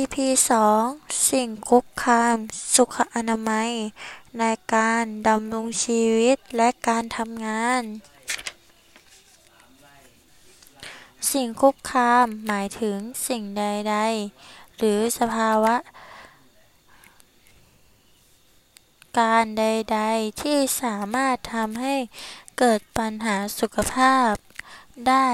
[0.00, 0.16] EP
[0.72, 2.36] 2 สิ่งคุกคาม
[2.74, 3.70] สุขอนามัย
[4.38, 7.82] ในการดำรงชีวิตและการทำงาน
[11.30, 12.96] สิ่งคุกคามหมายถึง
[13.28, 13.96] สิ่งใด
[14.36, 15.76] ๆ หรือสภาวะ
[19.18, 21.94] การใด ๆ ที่สามารถทำให้
[22.58, 24.32] เกิดปัญหาสุขภาพ
[25.08, 25.28] ได้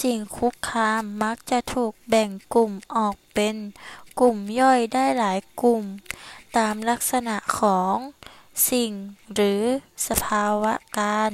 [0.00, 3.56] สิ่งคุกคามมักจะถูกแบ่งกลุ่มออกเป็น
[4.20, 5.84] กลุ่มย่อยได้หลายกลุ่ม
[6.56, 7.96] ตามลักษณะของ
[8.70, 8.92] สิ่ง
[9.34, 9.62] หรือ
[10.06, 11.32] สภาวะการ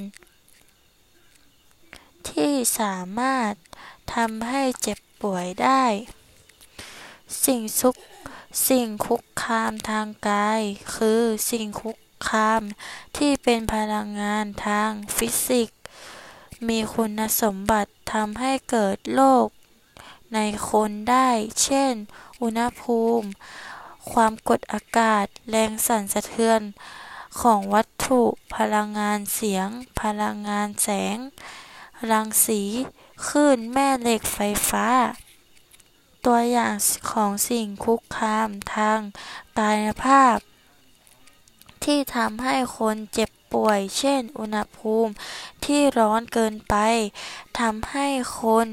[2.30, 3.52] ที่สามารถ
[4.14, 5.84] ทำให้เจ็บป่วยได้
[7.44, 7.96] สิ่งซุก
[8.68, 10.60] สิ่งคุกคามทางกาย
[10.94, 11.98] คือสิ่งคุก
[12.28, 12.62] คาม
[13.16, 15.78] ที่เป็นพลังงานทางฟิสิกส์
[16.68, 19.48] มีคุณสมบัติ ทำให้เกิดโรค
[20.34, 20.38] ใน
[20.70, 21.28] คนได้
[21.62, 21.94] เช่น
[22.42, 23.28] อุณหภูมิ
[24.10, 26.60] ความกดอากาศ แรงสั่นสะเทือน
[27.40, 28.22] ของวัตถุ
[28.54, 29.68] พลังงานเสียง
[30.00, 31.18] พลังงานแสง
[32.10, 32.62] รังสี
[33.26, 34.38] คลื่นแม่เหล็กไฟ
[34.70, 34.88] ฟ้า
[36.24, 36.74] ตัวอย่าง
[37.10, 39.00] ของสิ่งคุกคามทาง
[39.58, 40.38] กายภาพ
[41.84, 43.30] ที่ทำให้คนเจ็บ
[43.66, 45.12] ป่วย เช่น อุณหภูมิ
[45.64, 46.76] ที่ร้อนเกินไป
[47.58, 48.06] ทำให้
[48.38, 48.68] คน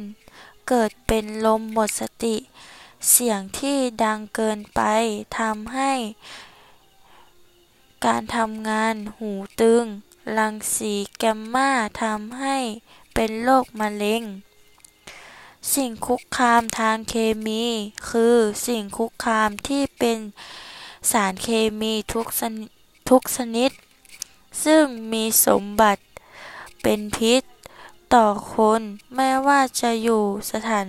[0.68, 2.36] เกิดเป็นลมหมดสติ
[3.10, 4.82] เสียงที่ดังเกินไป
[5.40, 5.92] ทำให้
[8.06, 9.86] การทำงานหูตึง
[10.38, 11.72] รังสีแกมมา
[12.04, 12.58] ทำให้
[13.14, 14.24] เป็นโรคมะเร็ง
[15.74, 17.64] สิ่งคุกคามทางเคมี
[18.10, 20.18] คือสิ่งคุกคามที่เป็น
[21.12, 23.72] สารเคมีทุกชนิด
[24.64, 26.04] ซึ่งมีสมบัติ
[26.84, 27.42] เป็นพิษ
[28.16, 28.82] ต่อคน
[29.16, 30.88] ไม่ว่าจะอยู่สถาน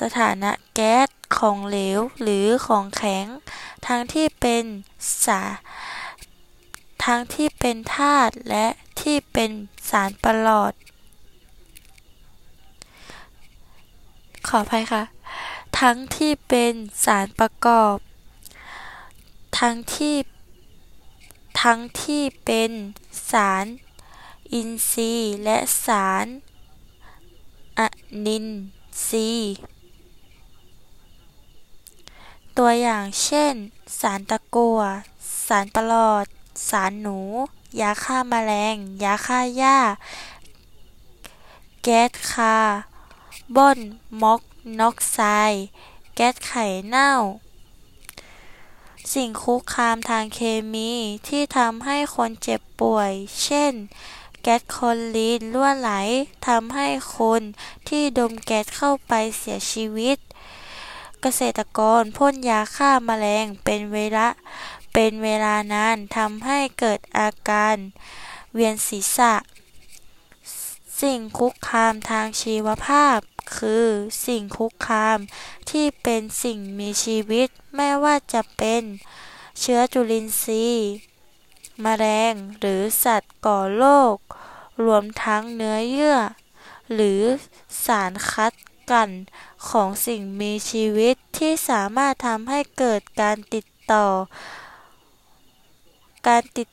[0.00, 3.26] สถานะแก๊สของเหลวหรือของแข็ง
[3.86, 4.64] ทั้งที่เป็น
[5.24, 5.42] สา
[7.04, 8.66] ทั้งที่เป็นธาตุและ
[9.00, 9.50] ที่เป็น
[9.90, 10.72] สารประหลอด
[14.48, 15.02] ขออภัยค่ะ
[15.80, 16.72] ทั้งที่เป็น
[17.04, 17.96] สารประกอบ
[19.58, 20.14] ทั้งที่
[21.60, 22.70] ทั้งที่เป็น
[23.30, 23.66] สาร
[24.52, 26.26] อินทรีย์และสาร
[27.78, 27.80] อ
[28.26, 28.46] นิน
[29.06, 29.54] ทรีย์
[32.56, 33.54] ตัวอย่างเช่น
[34.00, 34.80] สารตะกั่ว
[35.46, 36.26] สารปลอด
[36.68, 37.18] สารหนู
[37.80, 39.78] ยาฆ่าแมลง ยาฆ่าหญ้า
[41.82, 42.78] แก๊สคาร์
[43.56, 43.78] บอน
[44.22, 44.40] มอก
[44.80, 45.18] นอกไซ
[45.52, 45.64] ด์
[46.14, 47.10] แก๊สไข่เน่า
[49.14, 50.40] สิ่งคุกคามทางเค
[50.74, 50.92] มี
[51.28, 53.12] ที่ทำให้คนเจ็บป่วย
[53.44, 53.72] เช่น
[54.42, 55.90] แก๊สคลอรีนรั่วไหล
[56.48, 57.42] ทำให้คน
[57.88, 60.18] ที่ดมแก๊สเข้าไปเสียชีวิต
[61.20, 64.28] เกษตรกรพ่นยาฆ่าแมลงเป็นเวลา
[64.92, 67.76] เป็นเวลานานทำให้เกิดอาการ
[68.54, 69.34] เวียนศีรษะ
[71.00, 73.18] สิ่งคุกคามทางชีวภาพ
[73.56, 73.86] คือ
[74.26, 75.18] สิ่งคุกคาม
[75.70, 78.82] ที่เป็นสิ่งมีชีวิต ไม่ว่าจะเป็น
[79.60, 80.90] เชื้อจุลินทรีย์
[81.80, 83.84] แมลงหรือสัตว์ก่อโร
[84.14, 84.16] ค
[84.84, 86.18] รวมทั้งเนื้อเยื่อ
[86.92, 87.22] หรือ
[87.84, 88.52] สารคัด
[88.90, 89.08] กัน
[89.68, 94.06] ของสิ่งมีชีวิตที่สามารถทำให้เกิดการติดต่อ
[96.28, 96.68] การติด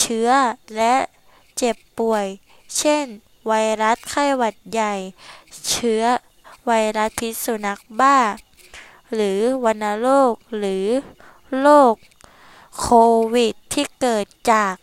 [0.00, 0.28] เชื้อ
[0.76, 0.94] และ
[1.56, 2.26] เจ็บป่วย
[2.78, 3.04] เช่น
[3.46, 3.52] ไว
[3.82, 4.94] รัสไข้หวัดใหญ่
[5.70, 6.04] เชื้อ
[6.66, 8.18] ไวรัสพิษสุนัขบ้า
[9.14, 10.86] หรือวัณโรคหรือ
[11.60, 11.94] โรค
[12.80, 12.88] โค
[13.34, 14.74] วิดที่เกิดจาก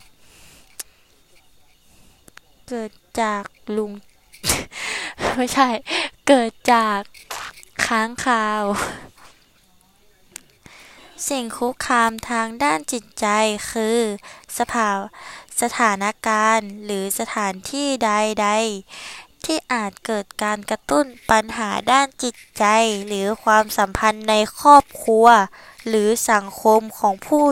[2.70, 2.92] เกิด
[3.22, 3.44] จาก
[3.76, 3.92] ลุง
[5.38, 5.70] ไม่ใช่
[6.28, 7.00] เกิดจาก
[7.86, 8.64] ค้างคาว
[11.30, 13.28] สิ่งคุกคามทางด้านจิตใจ
[13.72, 14.00] คือ
[14.58, 14.90] สภา
[15.62, 22.66] สถานการณ์หรือสถานที่ใดๆ ที่อาจเกิดการกระตุ้นปัญหาด้านจิตใจ
[23.08, 25.28] หรือความสัมพันธ์ในครอบครัว
[25.88, 27.46] หรือสังคมของผู้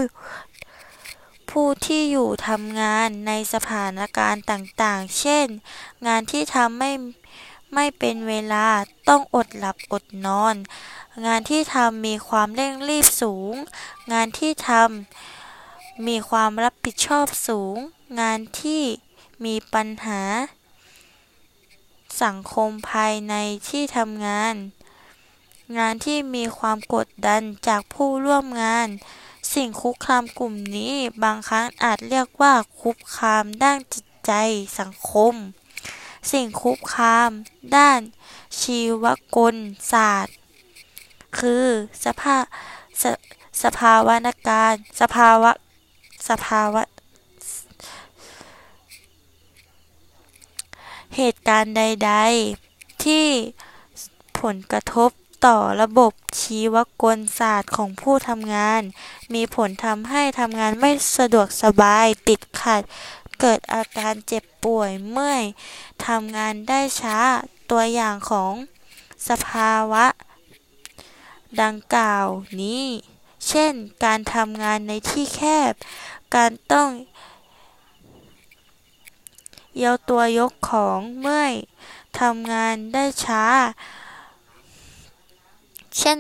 [1.52, 5.48] ผู้ที่อยู่ทำงานในสถานการณ์ต่างๆ เช่น
[6.08, 6.92] งานที่ทำไม่
[7.74, 8.68] ไม่เป็นเวลา
[9.10, 10.56] ต้องอดหลับอดนอน
[11.26, 13.54] งานที่ทำมีความเร่งรีบสูง
[14.14, 17.78] งานที่ทำมีความรับผิดชอบสูง
[18.20, 18.84] งานที่
[19.46, 20.22] มีปัญหา
[22.22, 23.34] สังคมภายใน
[23.70, 24.56] ที่ทำงาน
[25.78, 28.88] งานที่มีความกดดันจากผู้ร่วมงาน
[29.54, 30.94] สิ่งคุกคามกลุ่มนี้
[31.24, 34.32] บางครั้งอาจเรียกว่าคุกคามด้านจิตใจ
[34.80, 35.34] สังคม
[36.32, 37.30] สิ่งคุกคาม
[37.76, 38.00] ด้าน
[38.60, 39.06] ชีว
[39.36, 39.56] กล
[39.92, 40.36] ศาสตร์
[41.40, 41.66] คือ
[42.06, 42.38] สภา
[43.02, 43.04] ส
[43.64, 44.16] สภาวะ
[44.48, 45.52] การสภาวะ
[46.30, 46.84] สภาวะ
[51.16, 52.14] เหตุการณ์ใด
[52.58, 53.28] ๆ ที่
[54.40, 55.10] ผลกระทบ
[55.46, 58.82] ต่อระบบชีวกลศาสตร์ของผู้ทำงาน
[59.34, 62.82] มีผลทำให้ทำงานไม่สะดวกสบายติดขัด
[63.40, 65.44] เกิดอาการเจ็บป่วยเมื่อย
[66.06, 67.18] ทำงานได้ช้า
[67.70, 68.54] ตัวอย่างของ
[69.30, 70.06] สภาวะ
[71.62, 72.26] ดังกล่าว
[72.62, 72.84] นี้
[73.48, 73.74] เช่น
[74.06, 75.74] การทำงานในที่แคบ
[76.36, 76.90] การต้อง
[79.78, 81.54] เยาตัวยกของเมื่อย
[82.20, 83.46] ทำงานได้ช้า
[85.98, 86.18] เช่น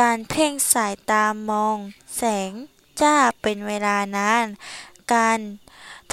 [0.00, 1.76] การเพ่งสายตามอง
[2.16, 2.52] แสง
[3.00, 4.46] จ้าเป็นเวลานาน
[5.14, 5.40] การ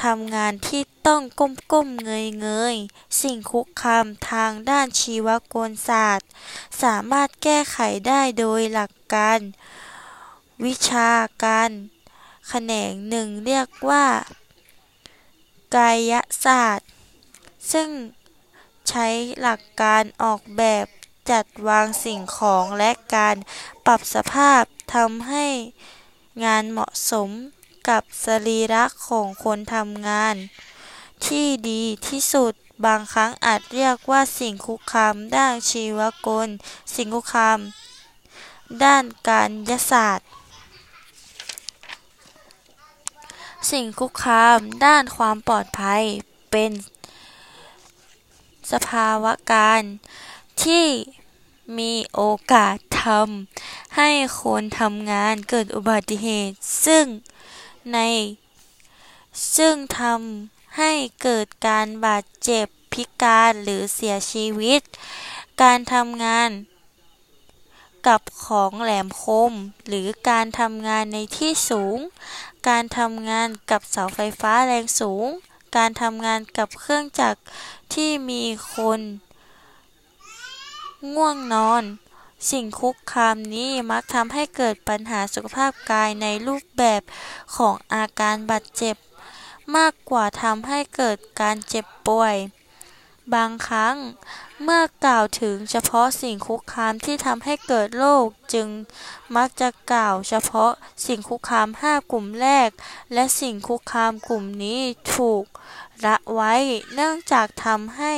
[0.04, 6.30] ทำงานที่ต้องก้มๆเงยๆ สิ่งคุกคามทางด้านชีวกลศาสตร์
[6.82, 7.78] สามารถแก้ไข
[8.08, 9.40] ได้โดยหลักการ
[10.66, 11.12] วิชา
[11.44, 11.70] การ
[12.48, 14.06] แขนงหนึ่งเรียกว่า
[15.76, 16.14] กาย
[16.46, 16.90] ศาสตร์
[17.72, 17.90] ซึ่ง
[18.90, 19.08] ใช้
[19.42, 20.86] หลักการออกแบบ
[21.30, 23.36] จัดวางสิ่งของและการ
[23.86, 24.64] ปรับสภาพ
[24.96, 25.48] ทำให้
[26.44, 27.30] งานเหมาะสม
[27.90, 30.36] กับสรีระของคนทำงาน
[31.26, 32.54] ที่ดีที่สุด
[32.86, 36.50] บางครั้งอาจเรียกว่าสิ่งคุกคามด้านชีวกล
[36.96, 37.60] สิ่งคุกคาม
[38.84, 40.28] ด้านการยศาสตร์
[43.70, 46.04] สิ่งคุกคามด้านความปลอดภัย
[46.52, 46.72] เป็น
[48.72, 49.82] สภาวะการ
[50.64, 50.88] ที่
[51.78, 52.22] มีโอ
[52.54, 54.10] กาสทำให้
[54.42, 56.56] คนทำงานเกิดอุบัติเหตุ
[56.86, 57.06] ซึ่ง
[57.94, 57.98] ใน
[59.56, 60.92] ซึ่งทำให้
[61.24, 64.82] เกิดการบาดเจ็บพิการหรือเสียชีวิต
[65.62, 66.50] การทำงาน
[68.08, 69.54] กับของแหลมคม
[69.88, 71.98] หรือการทำงานในที่สูง
[72.70, 75.28] การทำงานกับเสาไฟฟ้าแรงสูง
[75.78, 77.40] การทำงานกับเครื่องจักร
[77.94, 78.44] ที่มี
[78.74, 79.00] คน
[81.14, 81.84] ง่วงนอน
[82.52, 87.02] สิ่งคุกคามนี้มักทำให้เกิดปัญหาสุขภาพกายในรูปแบบ
[87.56, 88.96] ของอาการบาดเจ็บ
[89.76, 92.36] มากกว่าทำให้เกิดการเจ็บป่วย
[93.34, 93.96] บางครั้ง
[94.64, 98.68] เมื่อกล่าวถึงเฉพาะสิ่งคุกคามที่ทำให้เกิดโรคจึง
[99.36, 100.72] มักจะกล่าวเฉพาะ
[101.06, 102.70] สิ่งคุกคามห้ากลุ่มแรก
[103.14, 104.82] และสิ่งคุกคามกลุ่มนี้
[105.16, 105.44] ถูก
[106.06, 106.54] ละไว้
[106.94, 108.14] เนื่องจากทำให้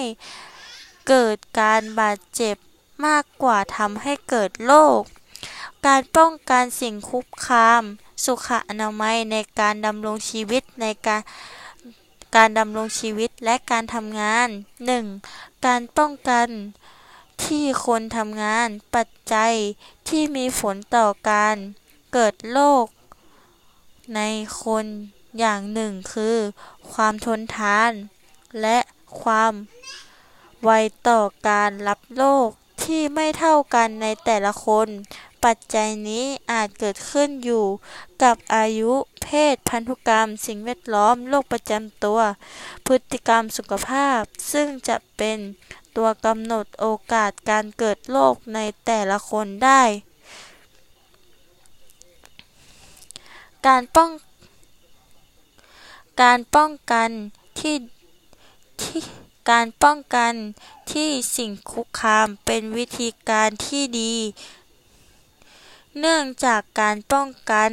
[1.09, 2.55] เกิดการบาดเจ็บ
[3.05, 5.01] มากกว่าทำให้เกิดโรค
[5.85, 7.83] การป้องกันสิ่งคุกคาม
[8.25, 11.21] สุขอนามัยในการดำรงชีวิตในการ
[12.35, 14.47] การดำรงชีวิตและการทำงาน
[15.07, 15.65] 1.
[15.65, 16.47] การป้องกัน
[17.45, 19.53] ที่คนทำงาน ปัจจัย
[20.07, 21.55] ที่มีผลต่อการ
[22.13, 22.85] เกิดโรค
[24.15, 24.21] ใน
[24.63, 24.85] คน
[25.39, 26.37] อย่างหนึ่งคือ
[26.93, 27.91] ความทนทาน
[28.61, 28.77] และ
[29.21, 29.53] ความ
[30.63, 30.71] ไว
[31.09, 32.47] ต่อการรับโรค
[32.83, 34.87] ที่ไม่เท่ากันในแต่ละคน
[35.45, 37.65] ปัจจัยนี้อาจเกิดขึ้นอยู่
[38.23, 38.91] กับอายุ
[39.23, 42.19] เพศ พันธุกรรม สิ่งแวดล้อม โรคประจำตัว
[42.87, 44.21] พฤติกรรมสุขภาพ
[44.51, 45.37] ซึ่งจะเป็น
[45.95, 49.83] ตัวกำหนดโอกาสการเกิดโรคในแต่ละคนได้
[53.67, 54.09] การป้อง
[56.21, 57.09] การป้องกัน
[57.59, 57.75] ที่
[58.81, 59.01] ที่
[59.51, 60.33] การป้องกัน
[60.91, 64.13] ที่สิ่งคุกคามเป็นวิธีการที่ดี
[65.97, 67.71] เนื่องจากการป้องกัน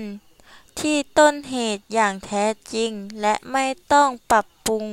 [0.81, 4.87] ที่ต้นเหตุอย่างแท้จริง และไม่ต้องปรับปรุง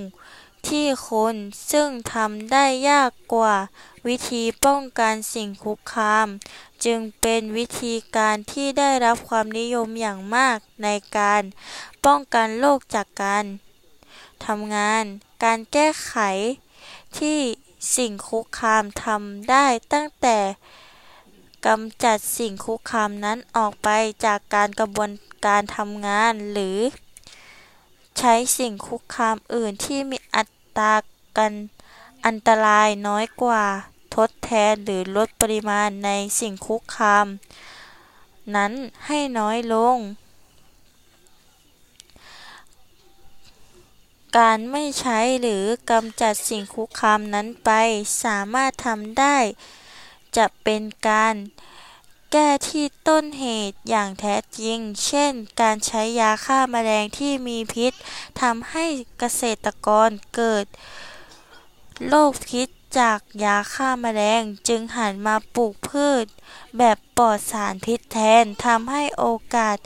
[0.68, 1.36] ที่คน
[1.72, 3.56] ซึ่งทำได้ยากกว่า
[4.08, 6.28] วิธีป้องกันสิ่งคุกคาม
[6.86, 10.88] จึงเป็นวิธีการที่ได้รับความนิยมอย่างมากใน
[11.18, 11.44] การ
[12.06, 13.46] ป้องกันโรคจากการ
[14.46, 15.04] ทำงาน
[15.44, 16.16] การแก้ไข
[17.18, 17.40] ที่
[17.96, 20.38] สิ่งคุกคามทำได้ตั้งแต่
[21.66, 23.90] กำจัดสิ่งคุกคามนั้นออกไป
[24.26, 25.10] จากการกระบวน
[25.46, 26.78] การทำงาน หรือ
[28.20, 30.44] ใช้สิ่งคุกคามอื่นที่มีอั
[30.78, 30.94] ตรา
[31.38, 31.54] กัน
[32.26, 33.64] อันตรายน้อยกว่า
[34.16, 37.28] ทดแทนหรือลดปริมาณในสิ่งคุกคาม
[38.56, 38.72] นั้น
[39.06, 39.98] ให้น้อยลง
[44.38, 47.72] การไม่ใช้หรือกำจัดสิ่งคุกคามนั้นไป
[48.24, 49.38] สามารถทำได้
[50.38, 51.36] จะเป็นการ
[52.32, 57.94] แก้ที่ต้นเหตุอย่างแท้จริง เช่น การใช้ยาฆ่ามาแมลงที่มีพิษ
[58.42, 58.86] ทำให้
[59.20, 60.66] เกษตรกรเกิด
[62.08, 62.68] โรคพิษ
[63.00, 66.26] จากยาฆ่าแมลงจึงหันมาปลูกพืช
[66.78, 69.26] แบบปลอดสารพิษแทนทำให้โอ
[69.56, 69.78] กาส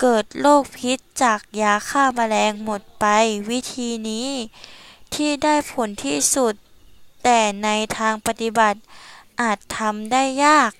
[0.00, 3.06] เกิดโรคพิษจากยาฆ่าแมลงหมดไป
[3.50, 4.28] วิธีนี้
[5.14, 6.54] ที่ได้ผลที่สุด
[7.24, 7.68] แต่ใน
[7.98, 8.78] ทางปฏิบัติ
[9.42, 10.72] อาจทำได้ยาก